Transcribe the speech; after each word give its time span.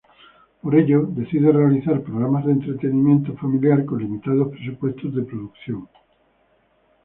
Por 0.63 0.73
ello 0.75 1.03
decide 1.03 1.51
realizar 1.51 2.01
programas 2.01 2.43
de 2.47 2.53
entretenimiento 2.53 3.35
familiar 3.37 3.85
con 3.85 3.99
limitados 3.99 4.47
presupuestos 4.49 5.13
de 5.13 5.21
producción. 5.23 5.87